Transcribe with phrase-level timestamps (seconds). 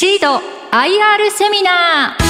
[0.00, 0.40] シード IR
[1.36, 2.22] セミナー。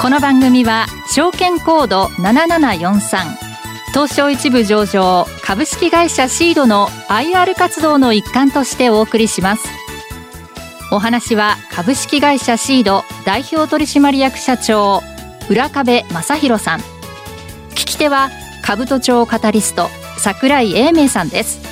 [0.00, 3.18] この番組は証券コード7743
[3.92, 9.68] 東証一部上場株式会社シードの IR 活動の一環としてお送りします。
[10.90, 15.02] お話は株式会社シード代表取締役社長
[15.50, 16.78] 浦壁正弘さん。
[17.72, 18.30] 聞き手は
[18.64, 21.71] 兜町カタリスト櫻井英明さんです。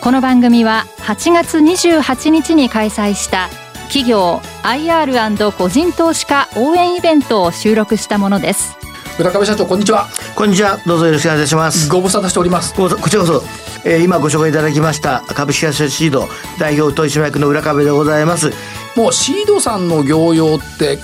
[0.00, 3.48] この番組は8月28日に開催した
[3.88, 8.76] 企業 IR& 個人投資家応援イベントを収録したものです。
[9.18, 10.06] 浦上社長こんにちは。
[10.36, 10.78] こんにちは。
[10.86, 11.88] どうぞよろしくお願いいたします。
[11.88, 12.74] ご無沙汰しております。
[12.74, 13.42] ここちらこそ、
[13.84, 16.28] えー、今ご紹介いただきました株式会社シード
[16.60, 18.52] 代表取締役の浦壁でございます。
[18.94, 21.00] もうシードさんの業用って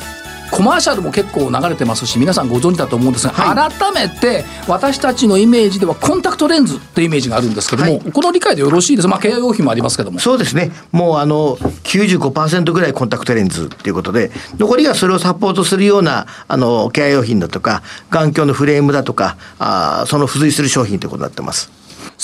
[0.54, 9.08] コマーシャルも結構流れてますし皆さんご存知だと思うんですが、はい、改めて私たちのイメージではコンタクトレンズってイメージがあるんですけども、はい、この理解でよろしいです？
[9.08, 10.20] まあケア用品もありますけども。
[10.20, 10.70] そうですね。
[10.92, 21.72] もうあの95%ぐらいコンタクトレンズっていうことで残りがそれをサポートするようなあのケア用品だとか眼鏡のフレームだとかあその付随する商品ということになってます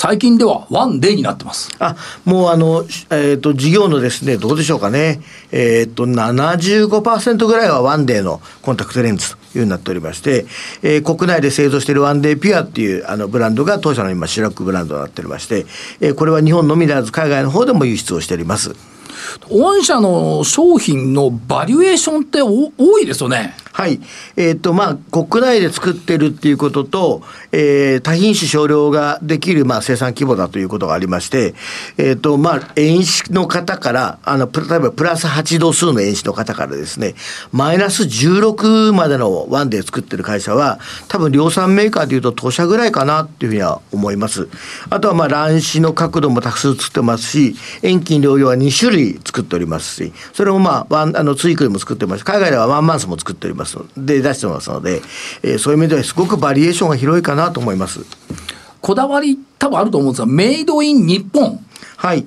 [0.03, 1.69] 最近ではワンデーになってます。
[1.79, 5.21] あ、もうあの、えっ、ー、と、事業のですね、どうでしょうかね。
[5.53, 10.47] えっ、ー、と、75%ぐらいはワンデーのコンタクトレンズというようになっておりまして、
[10.81, 15.67] えー、国内で製造しているワンデーピュアっていうあのブランドが当社の今主力ブランドになっておりまして、
[16.01, 18.75] えー、これは日本のみならず海外の方でも輸出をしております。
[19.51, 23.55] 御社の商品のバリエーションって多いですよね。
[23.73, 24.01] はい。
[24.37, 31.55] えっ、ー、と、まあ、国内で作ってるっていうことと、えー、多品種少量ができる、まあ、生産規模だということがありまして、
[31.99, 37.15] えっ、ー、と、まあ、遠視の方から、あの、例えばプラス8度数の遠視の方からですね、
[37.53, 44.49] マイナス16までのワンで作ってる会社は、多分量産メーカーでいうと当社ぐらいかなっていうふうには思います。
[44.89, 55.01] あとは、まあ、乱視の角度もたくさん作ってますし、遠近療養は2種類作っておりますし、それもまあ、ワン、あの、ツイクルも作ってます海外ではワンマンスも作っておりますので出してますので、
[55.43, 58.01] えー、そういう意味ではすごくバリエーションが広いかなと思います。
[58.81, 61.59] こだわり多分あると思うんですが、メイドイン日本。
[61.97, 62.27] はい。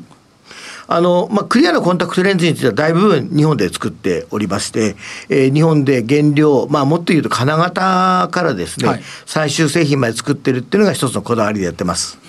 [0.87, 4.95] あの、まあ、クリアなコンタクトレンズについては大部分日本で作っておりまして、
[5.29, 12.19] えー、日本で原料、まあ、もっと言うと金型からですね、はい、最終製品まで作ってるっていうのが一つのこだわりでやってます。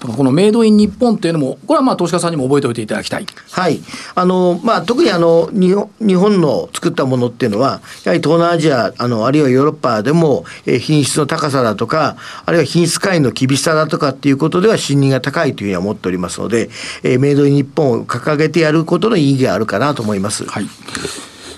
[0.00, 3.26] このメイドイン日本っていうのも、これはまあ投資家さんにも覚えておいていただきたい。
[3.50, 3.80] はい。
[4.14, 12.16] あの、まあ特にあの、日本の作ったものっていうのは、やはり東南アジア、あの、あるいはヨーロッパでも、えー、品質の高さだとか、
[12.46, 16.70] あるいは品質管理の厳しさだとかっていうことでは信任が高いというふうには思っておりますので、
[17.02, 20.46] えー、メイドイン日本を掲げてやることの意義があるかなと思います。
[20.46, 20.66] はい。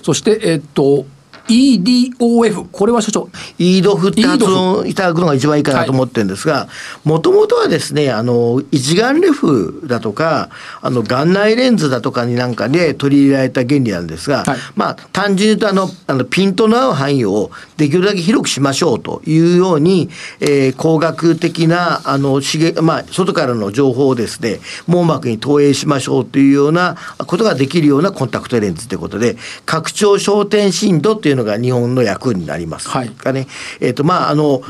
[0.01, 1.05] そして、えー、っと、
[1.49, 3.29] EDOF、これは所長。
[3.59, 6.67] EDOF って発音いただくのが一番いいかなと思ってるんですが、
[7.03, 10.49] もともとはですね、あの、一眼レフだとか、
[10.81, 32.89] あの、眼内レンズだとかになんかで取り入れられた原理なんですが、はい、まあ、単純に言うとあの、あのピントの合う範囲をできるだけ広くしましょうというように、えー、工学的な、あの、しげ、まあ、外からの情報をですね、網膜に投影しましょうというようなことができるようなコンタクトレンズということで、拡張焦点深度といういうのが日本の役になります。
[32.89, 33.09] はい。
[33.09, 33.47] かね。
[33.79, 34.61] えっ、ー、と、まあ、あの、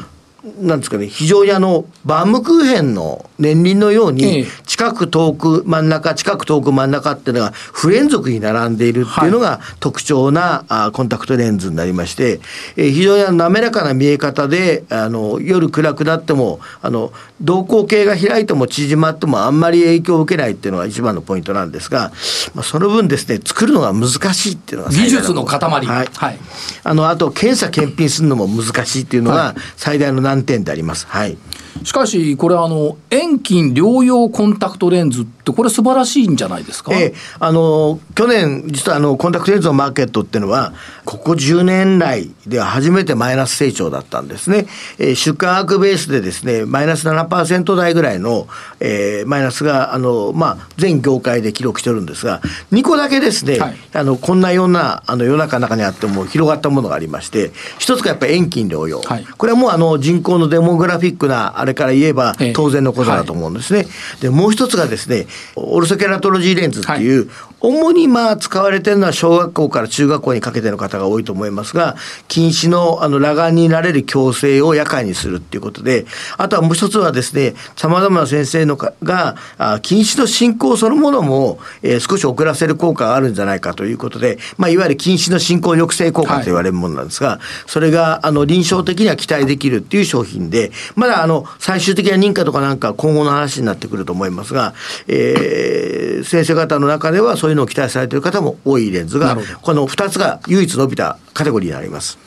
[0.60, 12.42] なんですかね、非常にあの、バームクーヘンの年輪のように、近く遠く真ん中、近く遠く真ん中っていうのが不連続に並んでいるっていうのが特徴な、あコンタクトレンズになりまして、
[12.76, 22.12] えー、非常に滑らかな見え方で、あの、夜暗くなっても、あの、瞳孔系が開いても縮まってもあんまり影響を受けないっていうのが一番のポイントなんですが、
[22.54, 25.60] まあ、その分ですね、作るのが難しいっていうのが技術の塊。
[25.62, 26.10] はい。
[26.14, 26.40] はい。
[26.84, 31.06] あの、あと、検査検品するのも難しいっていうのが最大の難点であります。
[31.06, 31.38] はい。
[31.84, 40.74] しかし、これあの、遠近療養コンタクトレンズって、これ素晴らしいんじゃないですか、ええ、あの、去年、実はあの、コンタクトレンズのマーケットっていうのは、
[41.04, 44.68] ここ10年来では初めてマイナス成長だったんですね。
[44.98, 48.48] えー、出荷額ベースでですね、マイナス7%台ぐらいの、
[48.80, 52.42] えー、マイナスが、あの、まあ、全業界で記録してるんですが、
[52.72, 59.02] 2個だけですね、はい、あの、こんなような、あの、世の中の中にあっても広がったものがありまして、一つがやっぱり遠近療養。
[59.02, 63.80] はい、これはもうあの、人口のデモグラフィックな、あれから言えば当然のことだと思うんですね。
[63.80, 63.88] はい、
[64.22, 67.30] で、もう一つがですね、オルソケラトロジーレンズっていう、
[67.60, 71.96] 主にまあ使われてるのは小学校から中学校にかけての方が多いと思いますが、
[72.28, 76.06] 近視のあの裸眼になれる矯正を夜間にするっていうことで、
[76.38, 94.74] あとはもう一つはですね、様々な先生のかが、あ近視の進行そのものも、えー、少し遅らせる効果があるんじゃないかということで、まあ、いわゆる近視の進行抑制効果と言われるものなんですが、はい、それがあの臨床的には期待できるっていう商品で、まだあの最終的な認可とかなんか今後の話になってくると思いまますが、
[95.08, 102.20] えー、先生方の中ではそういうのを期待されている方も多いレンズが、この2つが唯一伸びたカテゴリーになります。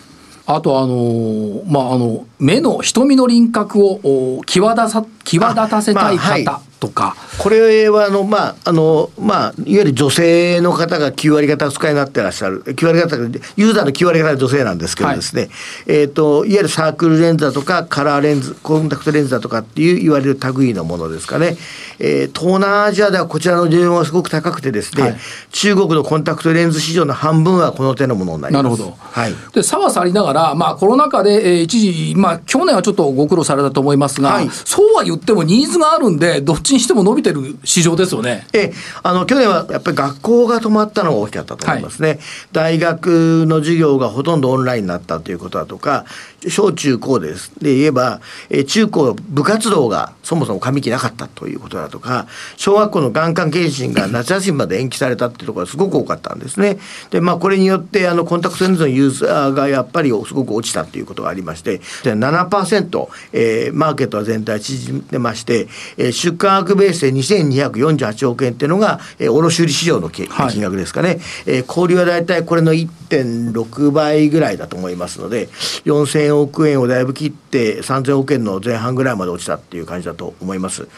[0.49, 12.62] あとあのまああの目の瞳の輪郭を際立さ際立たせたい方とか、これはあの、まああのまあ、いわゆる女性の方が9割方お使いになってらっしゃる。
[12.62, 13.17] 9割方
[13.56, 15.50] ユーザーの9割方は女性なんですけどですね、はい、
[15.88, 21.56] えーと、いわゆるサークルレンズだとかカラーレンズコンタクトレンズだとかっていう言われる類のものですかね、
[21.99, 25.17] えー、東南アジアではこちらの需要がすごく高くてですね、はい、
[25.52, 28.64] 中国のコンタクトレンズ市場の半分はこの手のものになります。
[28.64, 38.46] なるほど、はい、で差はさりながら、まあ、コロナ禍で、えー、一時、まあ、去年はちょっとご苦労されたと思いますが、はい、そうは言ってもニーズがあるんでどっちにしても伸びてる市場ですよね。
[38.52, 38.72] え
[39.02, 42.08] あの去年はやっぱり学校が止まったのが大きかったと思いますね。
[42.08, 42.18] はい、
[42.52, 46.04] 大学の授業がほとんどオンラインになったということだとか、
[46.48, 47.52] 小中高です。
[47.60, 48.20] で言えば、
[48.50, 52.26] え中高部活動がそもそも上期なかったということだとか、
[52.56, 56.78] 小学校の眼科検診が夏休みまで延期されたっていうところがすごく多かったんですね。
[57.10, 71.08] で、まあこれによってあのコンタクトレンズのユーザーがやっぱりすごく落ちたっていうことがありまして、で7%、えー、マーケットは全体縮んでまして、えー、出荷額ベースで2248億円っていうのが、えー、卸売市場の金額ですかね。
[71.08, 72.72] はい、えー、小売は大体これの
[73.08, 75.47] 1.6倍ぐらいだと思いますので、
[75.85, 80.88] 4000億円をだいぶ切って3000億円の前半ぐらいまで落ちたっていう感じだと思います。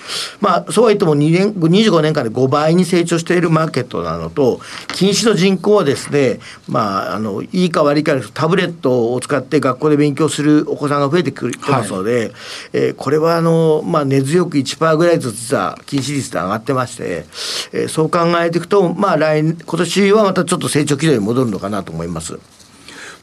[0.40, 12.32] まあ、そうは言っても2年、25年間で5倍に成長しているマーケットなのと、禁止の人口はですね、まあ、あの、いいか悪いかですタブレットを使って学校で勉強するお子さんが増えてくるますので、はい、
[12.72, 17.26] えー、これはあの、まあ、根強く1%ぐらいずつは禁止率で上がってまして、
[17.72, 21.97] えー、そう考えていくと、まあ来年、今年はまたちょっと成長軌道に戻るのかなと思います。
[21.98, 22.38] 思います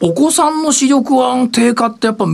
[0.01, 2.25] お子さんの視力は低下ってやっぱ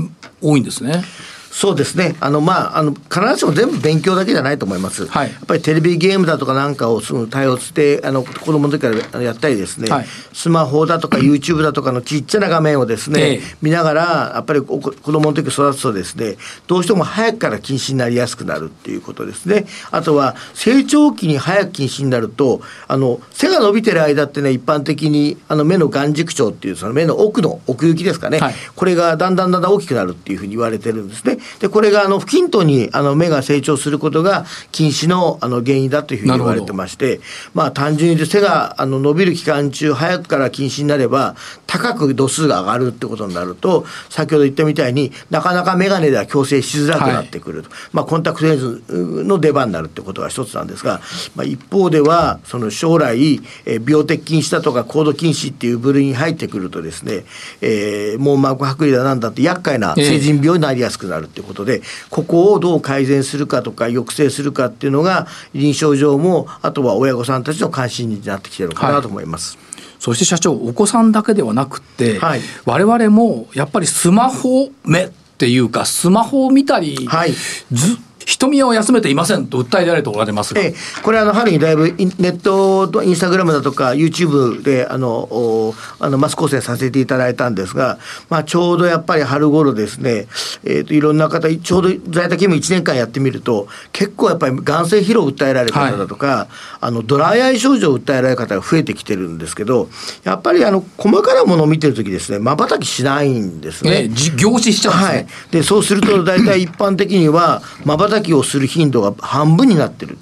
[0.42, 1.04] 多いんですね。
[1.52, 2.16] そうですね。
[2.22, 5.06] あの、まあ、あの、必ずしも全部勉強だけじゃないと思います。
[5.08, 16.38] はい、やっぱりテレビゲームだとかなんかをすぐ対応して、あの、子供の時からやったりですね、はい、スマホだとか YouTube だとかのちっちゃな画面をですね、ええ、見ながら、やっぱり子供の時育つとですね、
[16.68, 19.66] どうしても早くから近視になりやすくなるっていうことですね。
[19.92, 31.41] あとは、成長期に早く近視になると、あの、背が伸びてる間ってね、一般的に、あの、目の眼軸長っていう、その目の奥の奥行きですかね、はい、これがだんだんだんだん大きくなるっていうふうに言われてるんですね。
[31.60, 37.20] で、これがあの不均等にあの目が成長することが近視のあの原因だというふうに言われてまして、
[37.54, 41.36] まあ単純に背があの伸びる期間中早くから近視になれば
[41.68, 48.84] 高く度数が上がるってことになると先ほど言ったみたいになかなか眼鏡では矯正しづらくなってくると、はい、まあコンタクトレンズ
[49.24, 51.02] の出番になるってことが一つなんですが、
[51.36, 57.26] まあ、一方ではその将来、え病的近視だとか高度近視っていう部類に入ってくるとですね、
[57.62, 69.58] えー、網膜剥離だなんだって厄介な成人病になりやすくなるっていうことで、ここをどう改善するかとか抑制するかっていうのが臨床上もあとは親御さんたちの関心になってきてるのかなと思います。
[69.58, 77.34] はいそして社長お子さんだけではなくて、はい、我々もやっぱりスマホ目っていうかスマホを見たり、はい、
[77.72, 90.28] ず瞳を休めていませんと訴えられておられますが、ええ、これあの春にだいぶネットとインスタグラムだとか YouTube であのあのマス構成させていただいたんですが、まあ、ちょうどやっぱり春頃ですね、
[90.64, 96.48] えーと、いろんな方ちょうど在宅勤務1年間やってみると結構やっぱり眼性疲労を訴えられる方だとか、はい、
[96.82, 99.90] あのドライアイ症状を訴えられる方が増えてきてるんですけど
[100.24, 104.10] やっぱりあの細かなものを見てる時ですねまばたきしないんですね。
[104.38, 110.18] 凝視しちゃうんですね、はい、でそうすると大体一般的にはまば叩きをする頻度が半分になってる。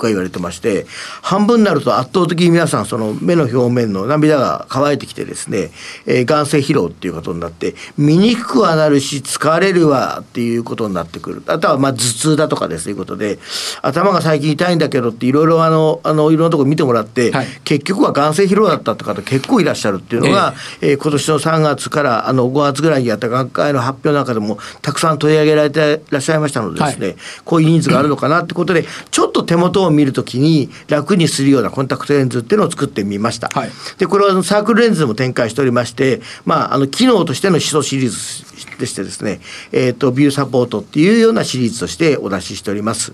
[0.00, 0.86] か言われてまして
[1.22, 5.70] 半分になると圧倒的に皆さんその目の表面の涙が乾いてきてですね、
[6.06, 11.42] えー、眼性疲労っていうことになって見にくくはなるし疲れるわっていうことになってくる。
[11.46, 13.38] あとはまあ頭痛だとかですということで
[13.82, 33.48] 頭が最近痛いんだけどっていろいろあのあのいろんなとこ見てもらって、はい、結局は眼性疲労だったって方結構いらっしゃるっていうのが、えー、えー、今年の3月からあの5月ぐらいにやった学会の発表の中でもたくさん取り上げられていらっしゃいましたのでですね、はい、こういうニーズがあるのかなってことでちょっと手元を見るときに楽にするようなコンタクトレンズっていうのを作ってみました。
[33.48, 39.40] はい、でこれはサークルレンズでも展開しておりまして、まあ、あの機能としての基礎シリーズでしてですね、
[39.72, 43.12] えーと、ビューサポートっていうようなシリーズとしてお出ししております。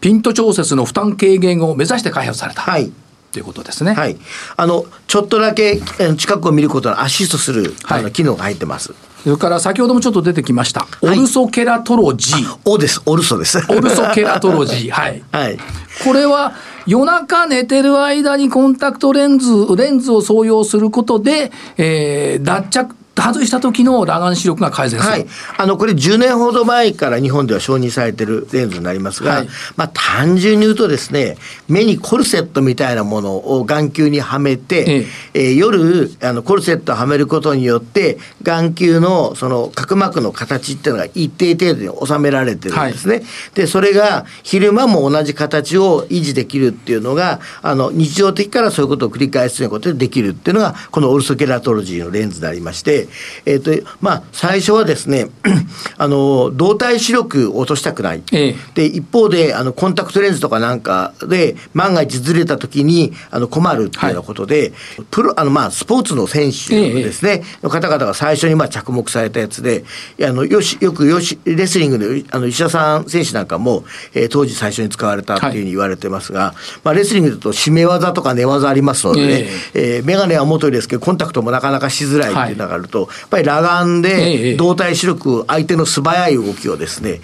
[0.00, 2.62] ピント調節の負担軽減を目指して開発された。
[2.62, 2.92] はい
[3.32, 3.92] ということですね。
[3.92, 4.16] はい。
[4.56, 5.78] あの、ちょっとだけ
[6.16, 8.94] 近くを見ることをアシストする、はい、あの機能が入ってます。
[9.26, 12.58] それから先ほどもちょっと出てきました、オルソケラトロジー。
[12.64, 13.58] おです、オルソです。
[13.68, 14.90] オルソケラトロジー。
[14.94, 15.20] はい。
[15.32, 15.58] はい。
[16.04, 16.52] これは、
[16.86, 25.12] 夜中寝てる間にコンタクトレンズ、レンズを装用することで、えー、脱着、と外した時の裸眼視力が改善する。
[25.12, 25.26] はい。
[25.56, 43.16] あの、これ10年ほど前から日本では承認されてるレンズになりますが、はい、まあ単純に言うとですね、目にコルセットみたいなものを眼球にはめて、えええー、夜、あの、コルセットをはめることによって、眼球のその角膜の形っていうのが一定程度に収められてるんですね。
[43.16, 53.05] はい、で、それが昼間も同じ形を維持できるっていうのが、あの、日常的からそういうことを繰り返すということでできるっていうのが、このオルソケラトロジーのレンズでありまして、
[53.44, 55.28] えっ、ー、と、まあ、最初はですね、
[55.98, 58.22] あの、動体視力を落としたくない。
[58.32, 69.84] ええ、で、一方で、あの、コンタクトレンズとかなんかで、万が一ずれた時に、あの、困るっていうようなことで、はい、プロ、あの、まあ、スポーツの選手ですね、え、の方々が最初に、まあ、着目されたやつで、
[70.22, 73.84] あの、よし、よくよし、レスリングの、あの、石田さん選手なんかも、
[74.14, 87.20] えー、当時最初に使われたっていうふうに言われてますが、はい、まあ、レスリングだと締め技とか寝技ありますのでね、えー、えー、メガネは元ですけど、コンタクトもなかなかしづらいっていうのがあると、はい、やっぱり裸眼で動体視力、相手の素早い動きをですね、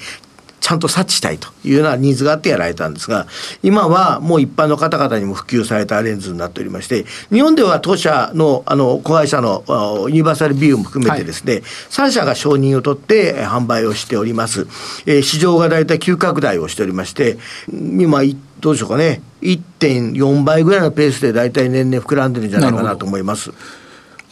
[0.63, 3.27] ちゃんと察知したいというようなニーズがあってやられたんですが、
[3.65, 9.65] 今はもう一般の方々にも普及されたレンズになっておりまして、日本では当社のあの子会社の
[10.09, 14.69] ユニバーサルビューも含めてですね、はい、3社が承認を取って販売をしております。
[15.05, 17.39] えー、市場が大体急拡大をしておりまして、
[17.69, 18.23] 今、
[18.61, 23.51] どうでしょうかね、1.4倍ぐらいのペースで大体年々膨らんでるんじゃないかなと思います。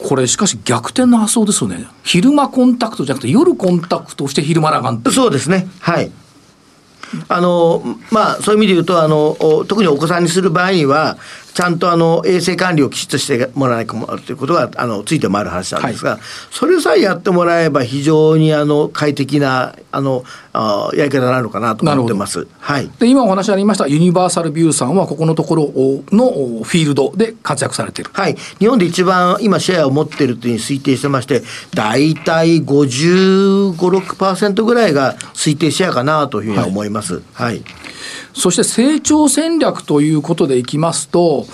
[0.02, 1.86] これしかし逆転の発想ですよね。
[2.02, 5.68] 昼間コンタクトじゃなくて夜コンタクトして昼間裸眼そうですね。
[5.80, 6.10] はい。
[7.28, 11.18] あのまあそういう意味で言うとあの特にお子さんにする場合には
[11.52, 22.46] ちゃんとあの衛生管理をきちっとしてもらわないということがあのついて回る話なんですが、はい、それさえやってもらえば非常にあの快適なあのあやり方になるのかなと思ってます。
[22.58, 25.62] はい、で今お話ありましたユニバーサルビューさんはここのところ
[26.12, 26.30] の
[26.62, 28.10] フィールドで活躍されている。
[28.12, 31.42] はい、日本で一番今シェアを持っているというふうに推定してまして
[31.74, 37.14] 大体55、6%ぐらいが推定シェアかなというふうに思います。
[37.14, 37.62] はい、はい
[38.32, 41.46] そして成長戦略ということでいきますと、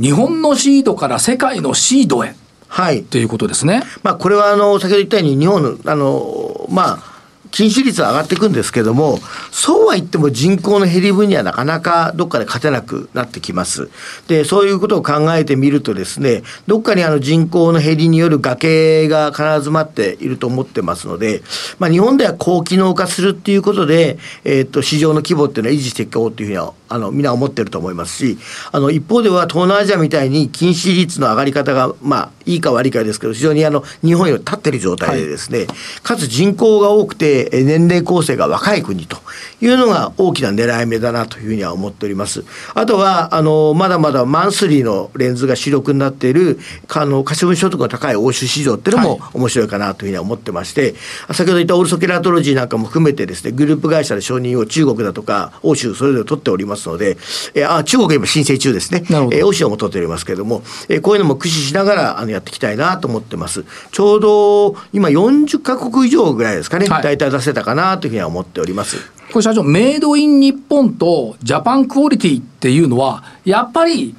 [0.00, 2.34] 日本のシードから世界のシードへ。
[2.68, 3.04] はい。
[3.04, 3.82] ということですね。
[4.02, 7.15] まあ、これは、あの、先ほど言ったように、日本の、あの、まあ、
[7.56, 9.18] 禁止率は上がっていくんですけども、
[9.50, 13.88] そうは言っても人口の減り分にはなかなかどっかで勝てなくなってきます。
[14.28, 21.40] で、そういうことを考えてみるとですね、どっかにあの人口の減りによる崖が必ず待っていると思ってますので、
[21.78, 28.38] まあ日本では高機能化するっていうことで、えっ、と、市場の規模っていうのは維持していこうというふうにはあの、みんな思ってると思いますし、
[28.70, 35.68] あの、一方では東南アジアみたいに禁止率の上がり方が、まあ、いいか悪いかですけど、非常にあの、日本より立ってる状態でですね、はい、
[36.02, 39.18] かつ人口が多くて、年齢構成が若い国と
[39.60, 42.44] いうのが大きな狙い目だなというふうには思っております。
[42.74, 50.94] あとは、あの、まだまだマンスリーのレンズが主力になっている、あの、可処分所得が高い欧州市場っていうのも面白いかなというふうには思ってまして、
[51.26, 57.16] はい、先ほど言ったオールソケラトロジーなんかも含めてですね、グループ会社で承認を中国だとか欧州それぞれ取っておりますので、
[57.54, 59.04] えー、あ中国今申請中ですね。
[59.08, 63.64] えー、欧州も取っておりますけれども、えー、こういうのも駆使しながらあのやっていきたいなと思ってます。
[63.92, 68.96] ちょうど今40カ国以上ぐらいですかね、はい、大体出せたかなというふうには思っております。
[69.32, 74.14] これ社長、メイドイン日本とジャパンクオリティっていうのは、やっぱり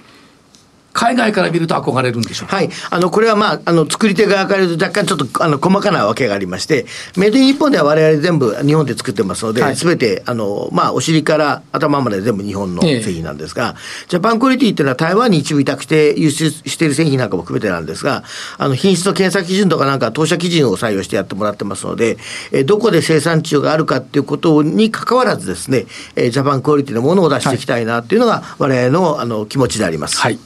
[0.98, 2.70] 海外から見ると憧れるんでしょうはい。
[2.90, 18.24] あの、これはまあ、あの、作り手側から言うと若干ちょっと、あの、細かなわけがありまして、メイドイン日本では我々全部日本で作ってますので、す、べ、て、あの、まあ、お尻から頭まで全部日本の製品なんですが、ええ、ジャパンクオリティっていうのは台湾に一部委託して輸出している製品なんかも含めてなんですが、
[18.58, 22.18] あの、品質の検査基準とかなんか当社基準を採用してやってもらってますので、
[22.52, 25.86] えどこで生産地があるかっていうことに関わらずですね、
[26.16, 30.18] えジャパンクオリティのものを出していきたいなっていうのが、我々の、あの、気持ちであります。
[30.18, 30.40] はい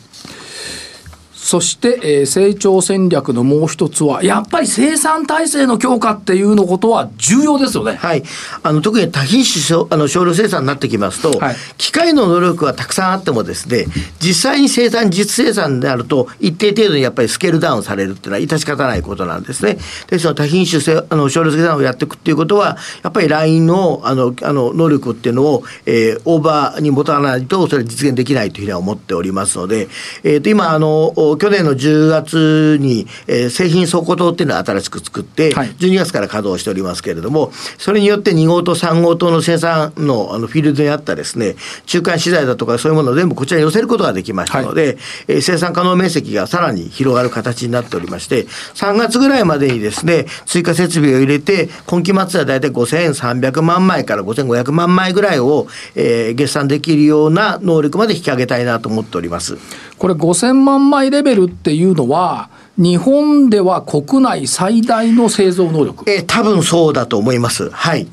[1.42, 7.96] そして、えー、成長戦略のもう一つは、やっぱり生産体制の強化っていうのことは重要ですよね。
[7.96, 8.24] はい。
[8.62, 13.88] あの、特に多品種あの少量生産になってきますと、はい、機械の能力はたくさんあってもですね、
[14.20, 19.80] 実際に生産、実生産であると、一定程度にやっぱりスケールダウンされるっていうのは致し方ないことなんですね。
[20.10, 20.80] ですので、多品種
[21.10, 29.90] あの少量生産をやっていくっていうことは、やっぱりラインの、あの、あの、能力っていうのを、えー、オーバーに持たないと、それ実現できないというふうには思っておりますので、
[30.24, 41.56] えっ、ー、と、今、あの、去年の10月に、えー、製品倉庫棟っていうのを新しく作って、はい、12月から稼働しておりますけれども、それによって2号棟、3号棟の生産のあのフィールドにあったですね、
[41.88, 44.98] 中間資材だとかそういうものを全部こちらに寄せることができましたので、はい、
[45.30, 48.44] えー、生産可能面積がさらに広がる形になっておりまして、
[48.76, 59.58] 3月ぐらいまでにですね、追加設備を入れて、今期末は大体5300万枚から5500万枚ぐらいを、えー、月産できるような能力まで引き上げたいなと思っております。
[60.02, 66.10] これ5000万枚レベルっていうのは、日本では国内最大の製造能力。
[66.10, 67.70] えー、多分そうだと思います。
[67.70, 68.08] はい。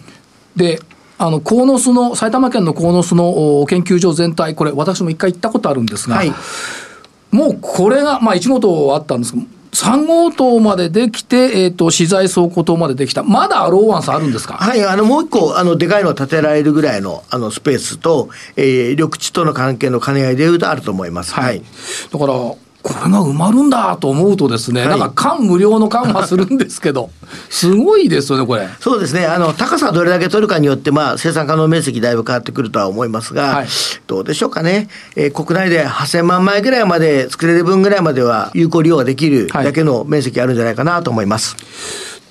[0.55, 0.83] で、
[1.17, 6.33] あの、鴻巣の、埼玉県の鴻巣の研究所全体、これ、私も一回行ったことあるんですが、はい、
[7.31, 14.55] もうこれが、まあ、1号棟あったんですけど、3号棟までできて、えーと、資材倉庫棟までできた、まだローワンスあるんですか？
[14.55, 21.35] はいあのもう一個あの、でかいの建てられるぐらいのあのスペースと、えー、緑地との関係の兼ね合いでいうとあると思います。
[21.35, 21.63] はい、はい、
[22.13, 22.35] だから
[22.89, 27.11] これが埋まるんだと思うとですね、はい、なんか感無量の感はするんですけど、
[27.51, 28.67] すごいですよね、これ。
[28.81, 33.67] そうですね、あの高さどれだけ取るかによって、まあ、生産可能面積だいぶ変わってくるとは思いますが、はい、
[34.07, 41.57] どうでしょうかね、えー、国内で8000万枚ぐらいまで作れる分ぐらいまでは有効利用ができるだけの面積あるんじゃないかなと思います。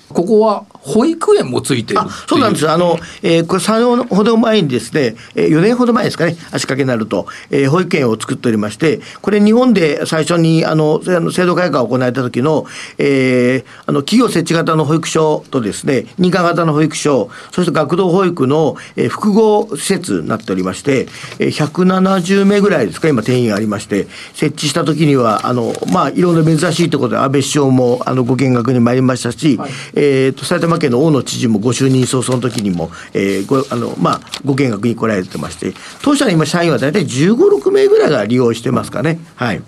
[0.09, 2.69] ここは保育園もついてるそうなんです。
[2.69, 12.65] あの、えー、これ3年ほど前にですね、えー、4年ほど前ですかね、足掛けになると、えー、保育園を作っておりまして、これ日本で最初に、あの、制度改革を行われた時の、
[12.97, 21.07] えー、あの、企業設置型の保育所とですね、認可型の保育所、そして学童保育の、えー、複合施設になっておりまして、
[21.39, 39.19] えー、170名ぐらいですか、今定員がありまして、設置した時には、あの、まあ、いろんな珍しいところで安倍首相も、あの、ご見学に参りましたし、はい、えー、と、埼玉県の大野知事もご就任早々の時にも、えー、ごあのまあ、ご見学に来られてまして、当社の今、社員は大体15、6名ぐらいが利用してますかね。
[39.35, 39.61] はい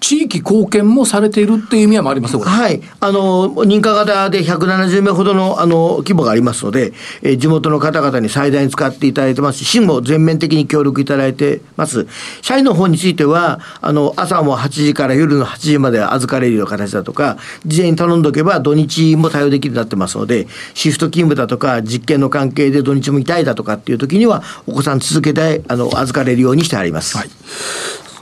[0.00, 2.80] 地域貢献もされているっていう意味もありますはい。
[3.00, 12.06] あの、認可型で170名ほどの、あの、規模がありますので、えー、地元の方々に最大に使っていただいてますし、市も全面的に協力いただいてます。
[12.42, 17.36] 社員の方については、あの、朝も8時から夜の8時まで預かれるような形だとか、
[17.66, 27.16] 事前に頼んどけば土日も対応できるようになってますので、シフト勤務だとか、実験の関係で土日もいたいだとかっていう時には、お子さん続けて、あの、預かれるようにしてあります。
[27.16, 27.30] はい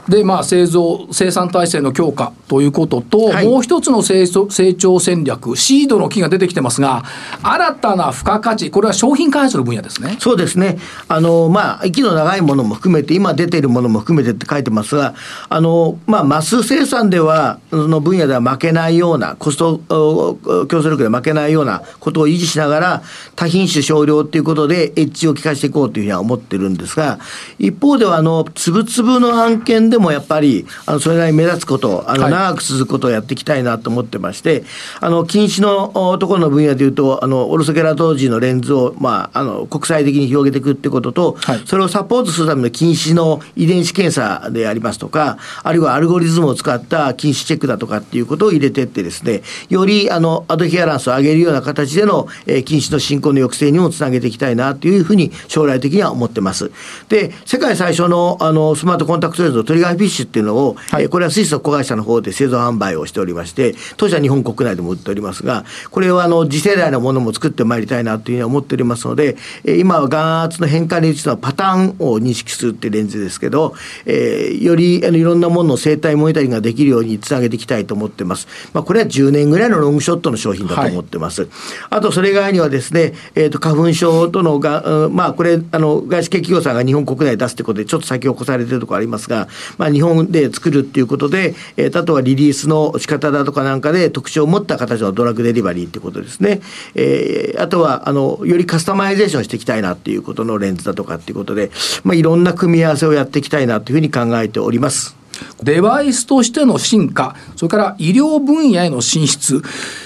[0.09, 7.03] で、まあ、製造、生産体制の強化ということと、はい、もう一つの成成長戦略、シードの木が出てきてますが、
[7.43, 10.17] 新たな付加価値、これは商品開発の分野ですね。
[10.19, 10.77] そうですね。
[11.07, 15.13] あの、まあ、息の長いものも含めて、今出ているものも含めてって書いてますが、
[15.49, 23.03] あの、まあ、マス生産では、その分野では負けないような、コスト競争力で負けないようなことを維持しながら、
[23.35, 27.19] 多品種少量っていうことで、エッジを効かしていこうというふうには思ってるんですが、
[27.59, 34.63] 一方では、あの、つぶつぶの案件ででもやっぱりあのそれなりに目立つことあの長く続くことをやっていきたいなと思ってまして、
[35.01, 56.71] あの近視のところの分野でいうとあのオルソケラトロジーのレンズを、まあ、あの国際的に広げていくってことと、はい、それをサポートするための近視の遺伝子検査でありますとかあるいはアルゴリズムを使った近視チェックだとかっていうことを入れていってですねよりあのアドヒアランスを上げるような形での、えー、近視の進行の抑制にもつなげていきたいなというふうに将来的には思ってます。
[57.09, 78.47] で世界最初のあのスマートコンタクトレンズの Triggerfish っていうのを、はい、えこれはスイスの子会社の方で製造販売をしておりまして、当社日本国内でも売っておりますが、これはあの次世代のものも作ってまいりたいなというふうに思っておりますので、え今は眼圧の変化についてはパターンを認識するっていうレンズですけど、えー、よりあのいろんなものの生態モニタリングができるようにつなげていきたいと思ってます。
[78.73, 81.41] まあ、これは10年ぐらいのロングショットの商品だと思ってます。
[81.43, 81.49] はい、
[81.91, 89.47] あと、それ以外にはですね、えっ、ー、と、花粉症とのが、まあ、これ、あの、外資系企業さんが日本国内で出すってことで、ちょっと先を越されてるところありますが、
[89.77, 96.61] まあ、日本で作るっていうことで、えー、あとはリリースの仕方だとかなんかで特徴を持った形のドラッグデリバリーってことですね。
[96.95, 101.71] えー、あとは、あの、よりカスタマイゼーションしていきたいなっていうことのレンズだとかっていうことで、
[102.03, 105.15] まあ、いろんな組み合わせをやっていきたいなというふうに考えております。
[105.63, 109.61] デバイスとしての進化、それから医療分野への進出、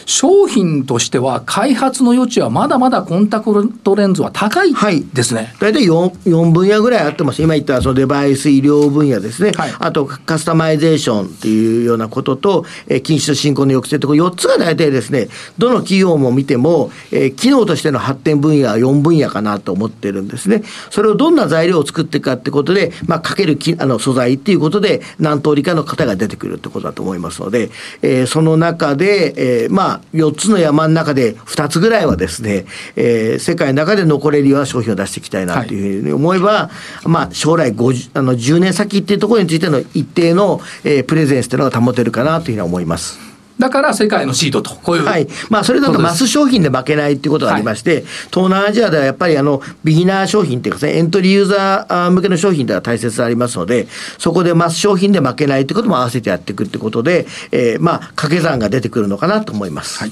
[0.05, 4.73] 商品としては開発の余地はまだまだコンタクトレンズは高い
[5.13, 5.55] ですね。
[5.59, 7.41] 大、体、い、4, 4分野ぐらいあってます。
[7.41, 9.51] 今言ったそのデバイス医療分野ですね。
[9.55, 20.63] はい、あとカスタマイゼーションっていうようなことと、えー、禁止と進行の抑制と、4つが大体ですね、どの企業も見ても、えー、機能としての発展分野は4分野かなと思ってるんですね。
[20.89, 27.69] それをどんな材料を作っていくかってことで、まあ、かけるきあの素材っていうことで、何通りかの方が出てくるってことだと思いますので、
[28.01, 36.71] えー、その中で、えー、まあ、4つの山の中で2つぐらいはですね、えー、世界の中で残れるような商品を出していきたいなというふうに思えば、は
[37.05, 43.30] い、まあ、将来50あの10年先っていうところについての一定の、えー、プレゼンスというのが保てるかなというふうに思います。
[43.61, 45.05] だから世界のシードと、こういう。
[45.05, 45.27] はい。
[45.49, 59.99] まあ、それだとマス商品で負けないっていうことがありまして、はい、東南アジアではやっぱりあの、ビギナー商品っていうか、ね、エントリーユーザー向けの商品では大切でありますので、そこでマス商品で負けないってことも合わせてやっていくってことで、えー、まあ、掛け算が出てくるのかなと思います。
[59.99, 60.11] はい。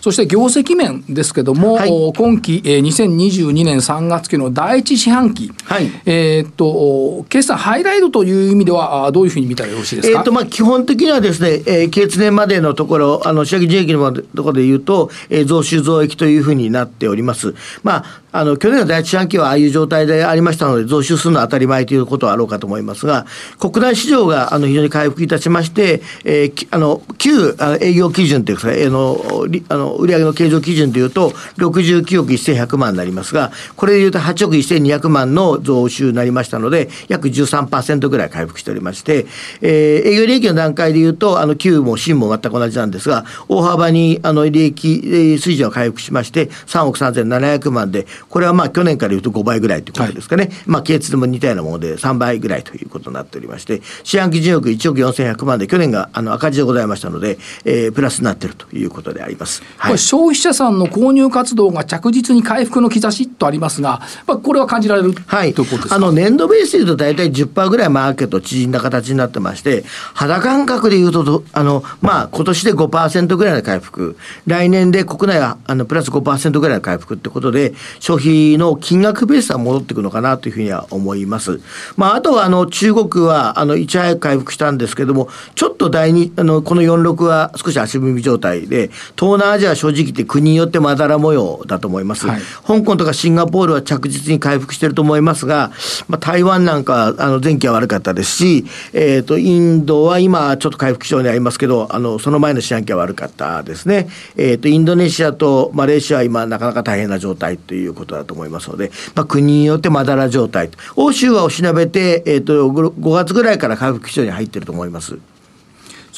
[0.00, 17.54] そして業績面ですけども、はい、今期、えー、2022年3月期の第一四半期、はい、えっと、決算ハイライトという意味では、どういうふうに見たらよろしいですか、えーとまあ、基本的にはですね、えー、期末年までののところ、あの、仕上げ利益のところで言うと、えー、増収増益というふうになっております。
[17.82, 23.26] まあ、あの、去年の第一四半期はああいう状態でありましたので、増収するのは当たり前ということはあろうかと思いますが、
[23.58, 29.20] 国内市場があの非常に回復いたしまして、えー、あの、旧あの営業基準というか、えー、の
[29.68, 39.26] あの売上の計上基準でいうと、69億1100万になりますが、これでいうと8億1200万の増収になりましたので、約13%ぐらい回復しておりまして、
[39.60, 65.96] えー、営業利益の段階でいうと、あの、旧も新も全く同じなんですが、大幅にあの利益水準を回復しまして、3億3700万で、これはまあ去年から言うと5倍ぐらいということですかね、はい、まあ、系列でも似たようなもので3倍ぐらいということになっておりまして、四半期純億1億4100万で、去年があの赤字でございましたので、えー、プラスになっているということであります、はい、これ、消費者さんの購入活動が着実に回復の兆しとありますが、まあ、これは感じられる、はい、ということですか？
[65.96, 69.84] あの年度ベースでいうと、大体10%ぐらいマーケット縮んだ形になってまして、
[70.14, 81.60] 肌感覚でいうと、あのまあ今年で5%ぐらいの回復、来年で国内はあのプラス5%ぐらいの回復ってことで、消費の金額ベースは戻っていくのかなというふうには思います。
[81.98, 92.26] まあ、あとはあの中国はあのいち早く回復したんですけども、ちょっと第二あのこの46は少し足踏み状態で、東南アジアは正直言って国によってまだら模様だと思います。
[92.26, 95.72] はい、香港とかシンガポールは着実に回復していると思いますが、
[96.08, 104.08] まあ、台湾なんかあの前期は悪かったですし、えっ、ー、とインドは今ちょっと回復基調にありますけど、あのその前の四半期は悪かったですね。
[104.36, 110.70] えっ、ー、とインドネシアとマレーシアは今なかなか大変な状態ということだと思いますので、まあ、国によってまだら状態。
[110.96, 115.18] 欧州はおしなべて、えっ、ー、と、5月ぐらいから回復基調に入ってると思います。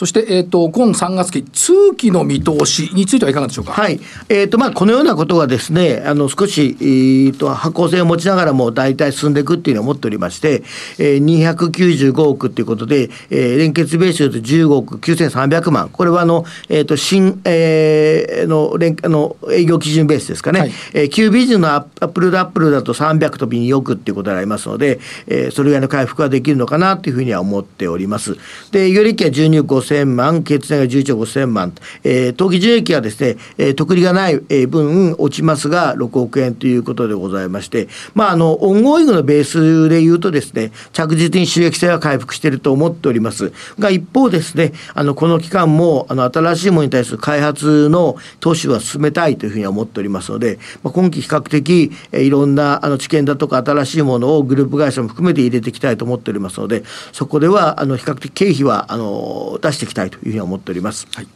[0.03, 3.71] そして、えーと、今3月期、通期の見通しについてはいかがでしょうか？
[3.71, 10.65] はいえーとまあ、このようなことがですね、あの少し、えーと、発行性を持ちながらも大体進んでいくっていうのを持っておりまして、
[10.99, 28.37] えー、295億ということで、えー、連結ベースで15億9300万、これはあの、えーと、新、えー、の連あの営業基準ベースですかね、はい、えー、旧ビジのアップルドアップルだと300と2億っていうことになりますので、えー、それぐらいの回復ができるのかなというふうには思っております。
[28.73, 31.73] で、営業利益は12億5000万、経常が11億5000万、
[32.05, 43.53] えー、当期純利益はですね、えー、特利がない分落ちますが、6億円ということでございまして、まあ、あの、 ongoing のベースで言うとですね、着実に収益性は回復していると思っております。
[43.79, 61.07] が、一方ですね、あの、この期間も、あの、新しいものに対する開発の投資は進めたいというふうに思っておりますので、まあ、今期比較的、え、いろんな、あの、知見だとか新しいものをグループ会社も含めて入れていきたいと思っておりますので、そこでは、あの、比較的経費は、あの、出していきたいというふうに思っております。
[61.15, 61.27] はい、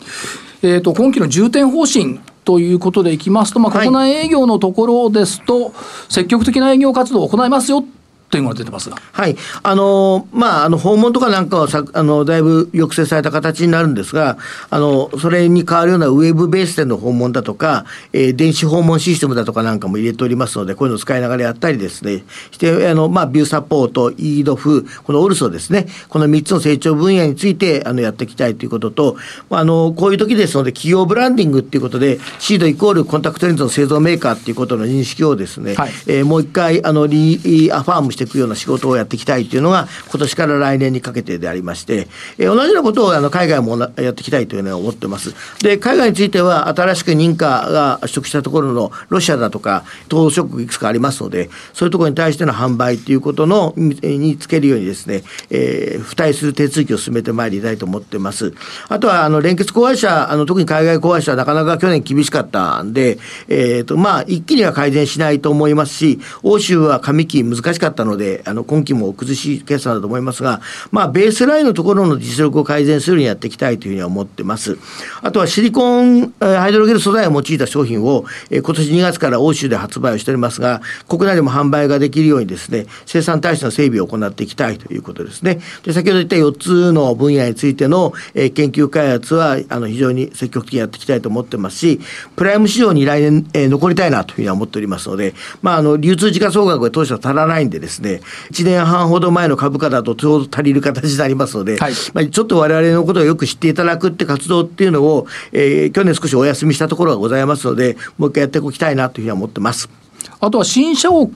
[0.62, 5.74] えっ、ー、と今期の重点方針ということでいきますと、まあ、国内営業のところですと、
[6.08, 7.84] 積極的な営業活動を行いますよ
[8.36, 8.96] というのが出てますが。
[9.12, 9.36] はい。
[9.62, 14.36] あの、まあ、あの、訪問とかなんかはさ、あの、だいぶ抑制された形になるんですが、
[14.68, 29.16] あの、それに変わるようなウェブベースでの訪問だとか、えー、電子訪問システムだとかなんかも入れておりますので、こういうのを使いながらやったりですね、して、あの、まあ、ビューサポート、イードフ、このオルソですね、この3つの成長分野について、あの、やっていきたいということと、
[29.50, 42.08] あの、こういう時ですので、企業ブランディングっていうことで、シードイコールコンタクトレンズの製造メーカーっていうことの認識をですね、はい、えー、もう一回、あの、リアファームしていくような仕事をやっていきたいというのが、今年から来年にかけてでありまして、
[42.38, 45.34] えー、同じようなことをあの海外もやっていきたいというのは思ってます。
[45.62, 58.54] で、海外については、新しく認可が取得したところのロシアだとか、東諸国いくつかありますので、そういうところに対しての販売ということのにつけるようにですね、えー、付帯する手続きを進めてまいりたいと思ってます。
[58.88, 74.78] あとは、あの、連結子会社、あの、特に海外子会社はなかなか去年厳しかったんで、えっ、ー、と、まあ、一気には改善しないと思いますし、欧州は上期難しかったので、あの、今期も崩しい決算だと思いますが、まあ、ベースラインのところの実力を改善するようにやっていきたいというふうには思ってます。
[75.22, 85.60] あとはシリコンハイドロゲル素材を用いた商品を、え今年2月から欧州で発売をしておりますが、国内でも販売ができるようにですね、生産体制の整備を行っていきたいということですね。
[85.84, 92.00] で、先ほど言った4つの分野についての、え研究開発は、あの、非常に積極的にやっていきたいと思ってますし、
[92.36, 97.95] プライム市場に来年、え残りたいなというふうには思っておりますので、まあ、あの、流通時価総額が当初は足らないんでですね、
[98.50, 109.88] 1年半ほど前の株価だとちょうど足りる形になりますので、はい、まあ、ちょっと我々のことをよく知っていただくって活動っていうのを、えー、去年少しお休みしたところがございますので、もう一回やっておきたいなというふうに思ってます。
[110.40, 111.28] あとは新社屋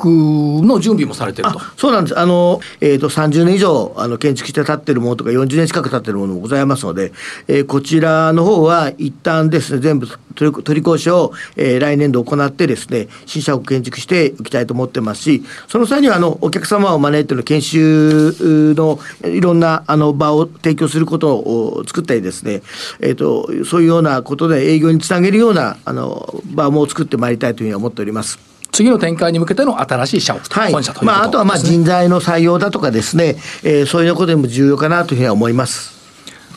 [0.63, 1.61] の準備もされてると。
[1.77, 2.19] そうなんです。
[2.19, 7.13] あの、え、ー、と、30年以上、あの、建築して建ってるものとか、40年近く建ってるものもございますので、
[7.49, 22.63] えー、こちらの方は、一旦ですね、全部取り取り壊しを、えー、来年度行ってですね、新社屋建築していきたいと思ってますし、その際には、あの、お客様を招いての研修のいろんな、あの、場を提供することを作ったりですね、
[23.01, 28.50] えっ、ー、と、そういうようなことで営業につなげるような、あの、場も作ってまいりたいというふうに思っております。
[28.73, 36.01] 次の展開に向けての新しい社屋、はい、本社というまあ、あとはまあ人材の採用だとかですね、えー、そういうことでも重要かなというふうには思います。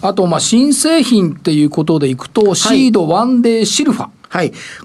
[0.02, 4.04] あと、まあ、新製品っていうことでいくと、シードワンデーシルファ。
[4.04, 4.22] はい。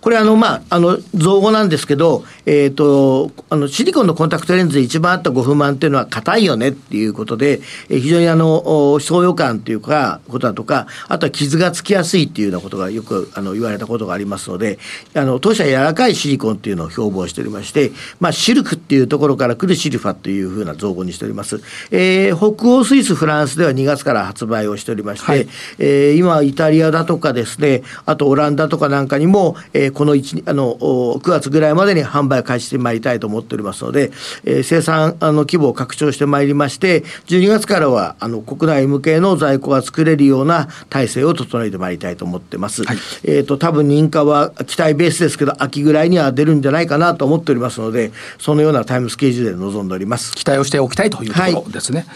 [0.01, 14.79] これあの、まあ、あの、造語なんですけど、えっ、ー、と、あの、シリコンのコンタクトレンズで一番あったご不満っていうのは硬いよねっていうことで、えー、非常にあの、創用感っていうか、ことだとか、あとは傷がつきやすいっていうようなことがよくあの言われたことがありますので、
[15.15, 21.61] あの、当社柔らかいシリコンっていうのを標榜しておりまして、まあ、シルクっていうところから来るシルファっていうふうな造語にしております。
[21.91, 29.38] えー、北欧スイス、フランスでは2月から発売をしておりまして、はい、えー、今、イタリアだとかですね、あとオランダとかなんかにも、
[29.73, 34.11] えー、この1あの9月ぐらいまでに販売を開始してまいりたいと思っておりますので、
[34.45, 42.85] えー、生産あの規模を拡張してまいりまして、12月からはあの国内向けの在庫が作れるような体制を整えてまいりたいと思ってます。
[42.85, 50.35] はい、えっ、ー、と、多分認可は期待ベースですけど、秋ぐらいには出るんじゃないかなと思っておりますので、そのようなタイムスケジュールで臨んでおります。
[50.35, 52.07] 期待をしておきたいというところですね。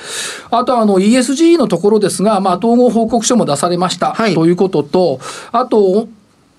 [0.51, 5.21] はい、あとあの ESG のところですが、まあ、統合報告書も出されました、はい、ということと、
[5.53, 6.09] あと、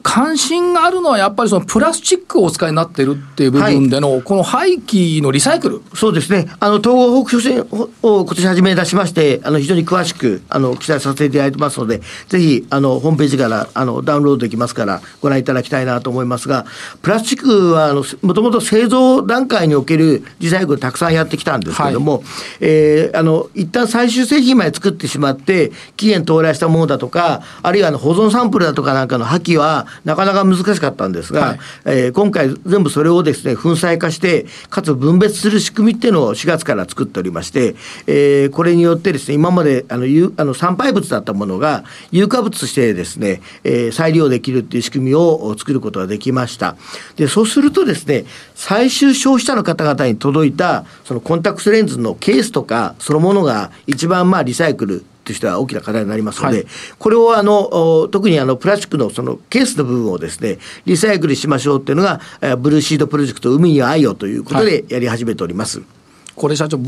[0.03, 7.61] 関心があるのはやっぱりそのプラスチックをお使いになってるっていう部分での、この廃棄のリサイクル、そうですね、あの統合北書
[8.01, 16.65] を今年初めに出しまして、あの非常に詳しくあの記載させていただいてますので、ぜひあのホームページからあのダウンロードできますから、ご覧いただきたいなと思いますが、
[17.01, 22.23] プラスチックはもともと製造段階におけるリサイクルたくさんやってきたんですけれども、はい、
[22.59, 37.75] えー、あの一旦最終製品まで作ってしまって、期限到来したものだとか、あるいはあの保存サンプルだとかなんかの破棄は、なかなか難しかったんですが、はい、えー、今回全部それをですね粉砕化してかつ分別する仕組みっていうのを4月から作っておりまして、
[38.07, 40.05] えー、これによってですね今まであの
[40.37, 46.75] あの産廃物だったものが有価物としてですね、えー、再利用できるっていう仕組みを作ることができました。
[47.15, 48.25] でそうするとですね
[48.55, 56.67] 最終消費者の方々に届いたそのコンタクトレンズのケースとかそのものが一番まあリサイクルとしては大きな課題になりますので、はい、
[56.99, 62.19] これをあの特にあのプラスチックのそのケースの部分をですねリサイクルしましょうっていうのが
[62.57, 65.79] ブルーシードプロジェクト海に愛をということでやり始めております。
[65.79, 65.87] はい
[66.35, 66.79] これ社長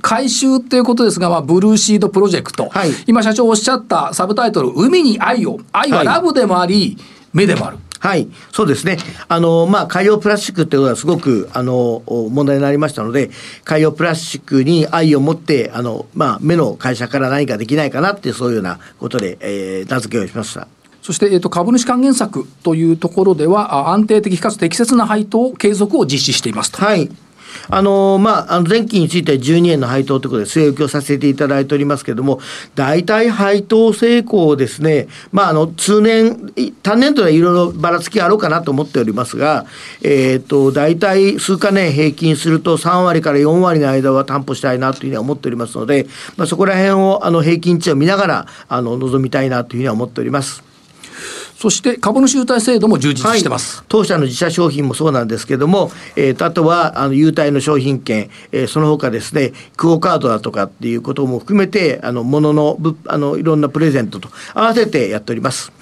[0.00, 6.96] 回収っていうことですが、まあ、ブルーシードプロジェクト、はい、今社長おっしゃったサブタイトル「海に愛を」愛はラブでもあり、
[7.32, 7.76] 目でもある。
[8.04, 8.98] はい、そうですね。
[9.28, 13.30] あの、まあ、海洋プラスチックっていうのはすごく、あの、問題になりましたので、
[13.64, 20.68] 海洋プラスチックに愛を持って、あの、まあ、目の会社から何かできないかなってそういうようなことで、えー、名付けをしました。
[21.00, 26.84] そして、えーと、株主還元策というところでは、安定的かつ適切な配当継続を実施していますと。
[26.84, 27.10] はい。
[27.68, 32.40] あのまあ、あの前期については12円の配当ということで据え置きをさせていただいておりますけれども、
[32.74, 39.66] 大体配当成功ですね、まあ、あの通年、単年度でいろいろばらつきあろうかなと思っておりますが、
[40.02, 50.73] えーと、大体数か年平均すると3割から4割の間は担保したいなというふうには思っておりますので、まあ、そこら辺をあの平均値を見ながらあの望みたいなというふうには思っております。
[51.64, 65.72] そして株主優待制度も充実してます、はい、当社の自社商品もそうなんですけども、えー、とあとはあの優待の商品券、えー、その他ですねクオ・カードだとかっていうことも含めてあのもののあのいろんなプレゼントと合わせてやっております。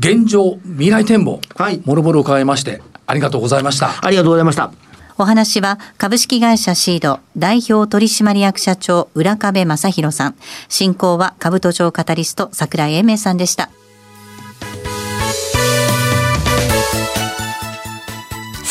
[0.00, 4.04] 現状未来展望、はい、もろもろ伺いましてありがとうございました。
[4.04, 4.72] ありがとうございました。
[5.18, 10.34] お話は株式会社シード代表取締役社長浦壁正弘さん。
[10.68, 13.70] 進行は株都庁カタリスト櫻井英明さんでした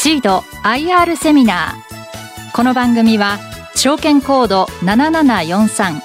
[0.08, 3.40] シード IR セミナーこの番組は
[3.76, 6.00] 証券コード7743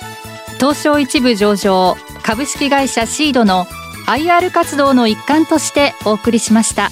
[0.59, 3.65] 東証一部上場株式会社シードの
[4.09, 6.91] IR 活動の一環としてお送りしました。